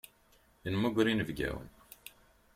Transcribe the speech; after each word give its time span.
Nemmuger 0.65 1.05
inebgawen. 1.11 1.69